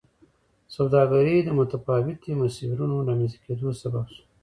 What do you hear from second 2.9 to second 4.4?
د رامنځته کېدو سبب شوه.